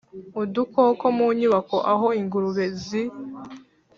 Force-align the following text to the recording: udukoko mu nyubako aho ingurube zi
udukoko 0.41 1.05
mu 1.17 1.27
nyubako 1.39 1.77
aho 1.93 2.07
ingurube 2.21 2.65
zi 2.83 3.03